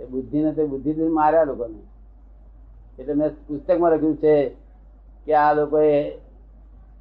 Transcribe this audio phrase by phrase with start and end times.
[0.00, 1.80] એ બુદ્ધિને તે બુદ્ધિથી માર્યા લોકોને.
[2.98, 4.34] એટલે મેં પુસ્તકમાં લખ્યું છે
[5.26, 6.12] કે આ લોકોએ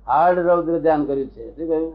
[0.08, 1.56] હાર્ડ રૌદ્ર ધ્યાન કર્યું છે.
[1.56, 1.94] શું કહ્યું?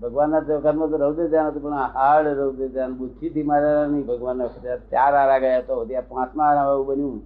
[0.00, 4.06] ભગવાનના વખતમાં તો રૌદ્ર ધ્યાન હતું, પણ હાર્ડ રૌદ્ર ધ્યાન બુદ્ધિથી માર્યા નહીં.
[4.06, 7.20] ભગવાનના વખતે ચાર આરા ગયા તો ત્યાં પાંચમા આરા એવું બન્યું.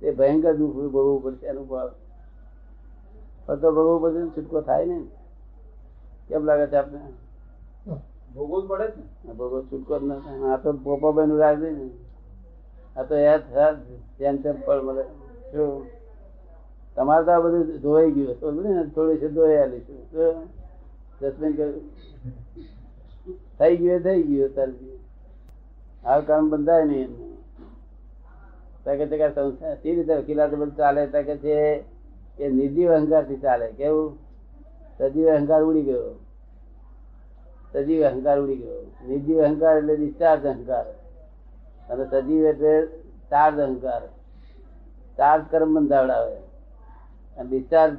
[0.00, 1.90] તે ભયંકર દુઃખ ભોગવવું પડશે અનુભવ
[3.46, 4.98] ફરતો ભોગવવું પડશે છૂટકો થાય ને
[6.28, 7.00] કેમ લાગે છે આપને?
[8.34, 8.86] ભોગવવું પડે
[9.24, 9.32] ને.
[9.38, 10.02] ભોગવ છૂટકો જ
[10.50, 11.70] આ તો પોપાભાઈ નું રાજ ને.
[12.96, 13.68] આ તો થાય
[14.18, 15.04] જેમ તેમ ફળ મળે.
[15.52, 15.86] શું?
[16.96, 18.72] તમારે તો આ બધું ધોવાઈ ગયું તો ને?
[18.94, 20.00] થોડી છે ધોઈ આલીશું
[21.20, 21.52] જસમીન
[23.58, 24.98] થઈ ગયું થઈ ગયું તારથી
[26.04, 27.10] આ કામ બંધાય નહીં
[28.84, 31.02] તકે તે કાંઈ સંસ્થા સી રીતે વકીલાત બધું ચાલે.
[31.06, 31.56] તકે છે
[32.36, 33.66] કે નિર્જીવ અહંકારથી ચાલે.
[33.78, 34.18] કેવું?
[34.98, 36.14] સજીવ અહંકાર ઉડી ગયો.
[37.72, 38.82] સજીવ અહંકાર ઉડી ગયો.
[39.08, 40.84] નિર્જીવ અહંકાર એટલે ડિસ્ચાર્જ અહંકાર.
[41.88, 42.86] અને સજીવ એટલે
[43.30, 44.02] ચાર્જ અહંકાર.
[45.16, 46.36] ચાર્જ કર્મ બંધાવડાવે
[47.36, 47.96] અને ડિસ્ચાર્જ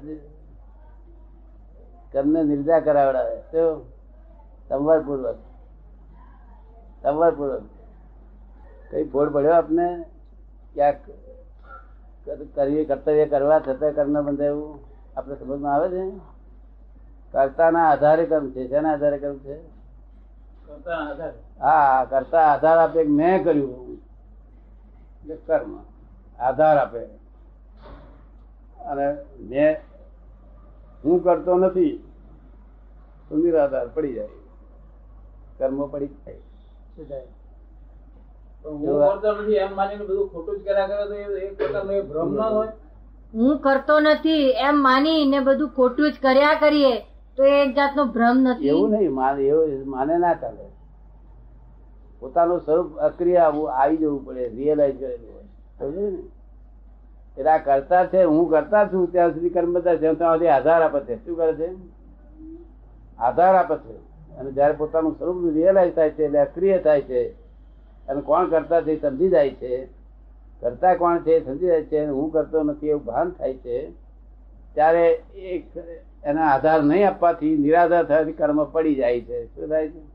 [2.13, 3.35] કર્મને નિર્જા કરાવડાવે.
[3.35, 3.89] તો
[4.69, 5.35] સંવરપૂર્વક.
[7.01, 7.61] સંવરપૂર્વક.
[8.91, 10.05] કઈ ભોળ પડ્યો આપને?
[10.73, 10.95] ક્યાંક
[12.55, 14.79] કરવી કર્તવ્ય કરવા છતાં કર્મ બંધાયું
[15.17, 16.32] આપણે સમજમાં આવે છે?
[17.33, 18.67] કર્તાના આધારે કર્મ છે?
[18.67, 19.55] જેના આધારે કર્મ છે?
[21.59, 23.97] હા કરતા આધાર આપે મેં કર્યું
[25.45, 25.79] કર્મ.
[26.39, 26.99] આધાર આપે.
[28.83, 29.77] અને મેં
[31.05, 32.03] હું કરતો નથી
[33.29, 34.27] તો નિરાધાર પડી જાય.
[35.57, 37.21] કર્મ પડી જાય.
[38.63, 42.01] શું હું નથી એમ માનીને બધું ખોટું જ કર્યા કરે તો એ એક પ્રકારનો એ
[42.01, 42.67] ભ્રમ ના હોય.
[43.33, 47.12] હું કરતો નથી એમ માની ને બધું ખોટું જ કર્યા કરીએ.
[47.37, 48.67] તો એક જાતનો ભ્રમ નથી.
[48.67, 50.65] એવું નહીં માને એવું માને ના ચાલે.
[52.19, 55.33] પોતાનું સ્વરૂપ અક્રિય આવું આવી જવું પડે રિયલાઇઝ કરેલું
[55.95, 56.23] ને?
[57.37, 60.81] એટલે આ કરતા છે, હું કરતા છું, ત્યાં સુધી કર્મ બધા છે ત્યાં સુધી આધાર
[60.81, 61.25] આપે છે.
[61.25, 61.69] શું કરે છે?
[63.19, 63.95] આધાર આપે છે.
[64.35, 67.29] અને જયારે પોતાનું સ્વરૂપ રિયલાઇઝ થાય છે, એટલે અક્રિય થાય છે,
[68.07, 69.87] અને કોણ કરતા છે સમજી જાય છે.
[70.61, 73.91] કરતા કોણ છે સમજી જાય છે હું કરતો નથી એવું ભાન થાય છે,
[74.73, 75.63] ત્યારે એક
[76.23, 79.55] એના આધાર નહીં આપવાથી નિરાધાર થવાથી કર્મ પડી જાય છે.
[79.55, 80.13] શું થાય છે?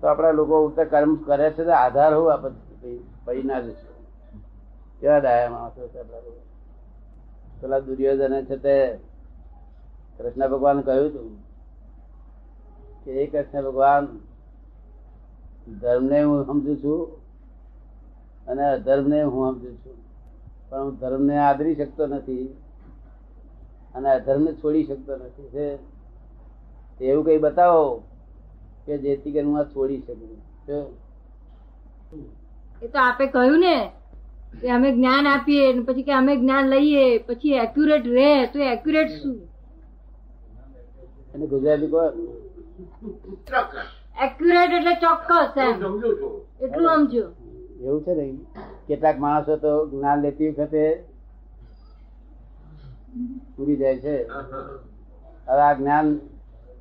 [0.00, 3.94] તો આપણા લોકો કર્મ કરે છે તો આધાર હોવું આપણે પડી ના જશે
[5.00, 6.42] કેવા ડાયા માણસો છે આપણા લોકો?
[7.60, 8.98] પેલા દુર્યોધને છે તે
[10.18, 11.38] કૃષ્ણ ભગવાન કહ્યું હતું
[13.04, 14.08] કે એ કૃષ્ણ ભગવાન,
[15.80, 17.16] ધર્મને હું સમજુ છું
[18.46, 19.96] અને અધર્મને હું સમજુ છું.
[20.70, 22.56] પણ હું ધર્મને આદરી શકતો નથી.
[23.96, 27.82] અને અધર્મને છોડી શકતો નથી એવું કઈ બતાવો
[28.86, 30.30] કે જેથી કરીને હું આ છોડી શકું.
[32.82, 33.76] એ તો આપે કહ્યું ને
[34.60, 39.36] કે અમે જ્ઞાન આપીએ પછી કે અમે જ્ઞાન લઈએ પછી એક્યુરેટ રહે તો એક્યુરેટ શું?
[41.34, 42.02] એને ગુજરાતી કહો
[44.26, 45.76] એક્યુરેટ એટલે ચોક્કસ એમ.
[46.60, 47.24] એટલું સમજો.
[47.82, 48.26] એવું છે ને?
[48.88, 50.84] કેટલાક માણસો તો જ્ઞાન લેતી વખતે
[53.58, 54.16] ઉડી જાય છે.
[55.48, 56.18] હવે આ જ્ઞાન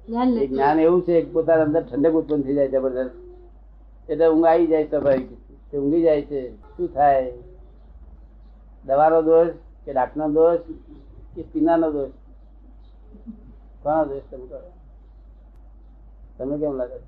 [0.08, 3.16] જ્ઞાન એવું છે પોતાના અંદર ઠંડક ઉત્પન્ન થઈ જાય જબરદસ્ત
[4.10, 6.42] એટલે ઊંઘ આવી જાય સ્વાભાવિક ઊંઘી જાય છે.
[6.78, 7.34] શું થાય?
[8.86, 9.48] દવાનો દોષ
[9.86, 10.60] કે ડાકનો દોષ
[11.36, 12.12] કે પીનાનો દોષ?
[13.84, 14.72] કોનો દોષ તમે કરો
[16.38, 17.00] તમને કેમ લાગે?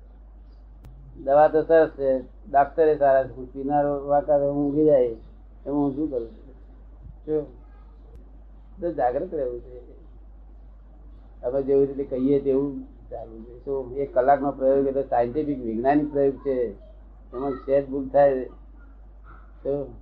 [1.24, 2.10] દવા તો સરસ છે.
[2.50, 3.44] ડાક્ટરે સારા છે.
[3.52, 5.14] પીનારો વાકા ઊંઘી જાય.
[5.66, 6.28] એમાં હું શું કરું?
[7.24, 7.57] શું
[8.80, 9.78] તો જાગૃત રહેવું છે
[11.42, 16.36] અમે જેવી રીતે કહીએ તેવું ચાલવું છે શું, એક કલાકનો પ્રયોગ એટલે સાયન્ટિફિક વૈજ્ઞાનિક પ્રયોગ
[16.36, 16.56] છે.
[17.32, 18.44] એમાં સહેજ ભૂલ થાય.
[19.64, 19.94] તો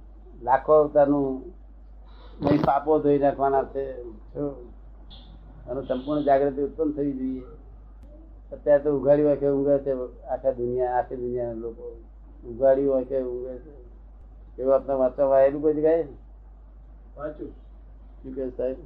[0.43, 1.43] લાખો અવતારનું
[2.65, 3.85] પાપો ધોઈ નાખવાના છે.
[5.67, 7.43] અને સંપૂર્ણ જાગૃતિ ઉત્પન્ન થવી જોઈએ.
[8.53, 9.93] અત્યારે તો ઉઘાડી વાંખે ઊંઘે છે
[10.25, 11.85] આખા દુનિયા, આખી દુનિયાના લોકો.
[12.45, 13.75] ઉઘાડી વાંખે ઊંઘે છે.
[14.59, 16.05] એવું આપણે વાંચવા વાયેલું કોઈ જગ્યાએ
[17.17, 17.66] વાંચું.
[18.27, 18.79] શું કે સાહેબ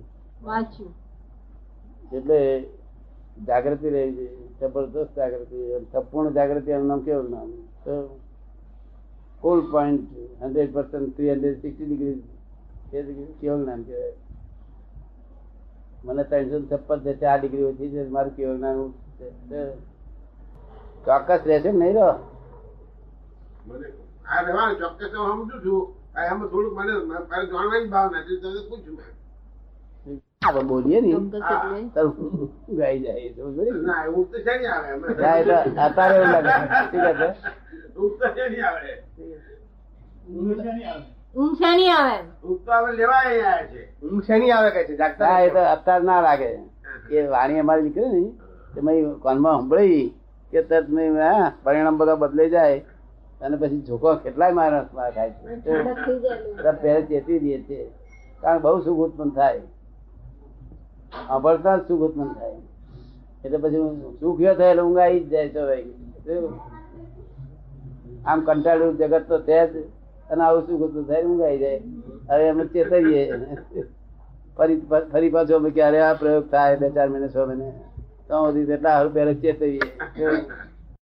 [0.47, 0.93] વાંચ્યું.
[2.17, 2.39] એટલે
[3.49, 4.27] જાગૃતિ રહી છે.
[4.61, 5.59] જબરદસ્ત જાગૃતિ
[5.93, 7.51] સંપૂર્ણ જાગૃતિ એનું નામ કેવું નામ?
[7.85, 7.95] તો
[9.43, 10.03] call point
[10.41, 12.17] hundred percent three hundred sixty degree
[13.41, 14.15] કેવું નામ કહેવાય?
[16.05, 18.79] મને ત્રણસો છપ્પન છે ચાર ડિગ્રી ઓછી છે મારું કેવું નામ
[21.07, 22.11] ચોક્કસ રહેશે નહીં રહો?
[23.67, 23.87] મને
[24.27, 25.83] આ ચોક્કસ હું સમજુ છું.
[26.51, 26.93] થોડુંક મને
[27.51, 28.97] જાણવાની ભાવના છે તમને પૂછું.
[30.47, 31.09] આપણે બોલીએ ને.
[32.79, 34.53] ગાઈ જાય તો છે
[35.87, 36.53] અત્યારે એવું લાગે
[36.91, 37.29] ઠીક છે.
[38.01, 38.93] ઊંઘ છે નહીં આવે.
[41.37, 42.15] ઊંઘ શેની આવે.
[42.19, 43.83] એમ ઊંઘ તો હવે લેવા આવ્યા છે.
[44.07, 44.97] ઊંઘ શેની આવે કહે છે.
[44.97, 46.51] જાગતા એ તો અત્યારે ના લાગે.
[47.11, 48.23] એ વાણી અમારી નીકળી ને
[48.75, 50.15] તે મેં કાનમાં સંભળાઈ
[50.51, 51.13] કે તરત મેં
[51.63, 52.79] પરિણામ બધા બદલાઈ જાય.
[53.43, 55.45] અને પછી ઝોકો કેટલાય માણસમાં થાય છે.
[56.83, 57.85] પહેલા ચેતવી દે છે.
[58.41, 59.61] કારણ બઉ બહુ સુખ ઉત્પન્ન થાય.
[61.29, 62.55] સાંભળતા સુખ ઉત્પન્ન થાય.
[63.45, 63.77] એટલે પછી
[64.21, 66.51] સુખ થાય એટલે ઊંઘ આવી જ જાય સ્વાભાવિક.
[68.27, 69.77] આમ કંટાળ્યું જગત તો છે જ.
[70.31, 71.83] અને આવું સુખ ઉત્પન્ન થાય ઊંઘ આવી જાય.
[72.31, 73.33] હવે અમે ચેતવીએ.
[74.57, 74.81] ફરી
[75.13, 77.71] ફરી પાછો અમે ક્યારે આ પ્રયોગ થાય, બે ચાર મહિને, છ મહિને.
[78.29, 79.81] તો સુધી એટલા હારું પહેલા ચેતવીએ.